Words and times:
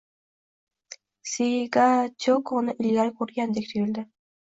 Sekiga 1.33 1.85
Tiyokoni 2.25 2.79
ilgari 2.89 3.17
ko`rgandek 3.23 3.73
tuyuldi 3.73 4.11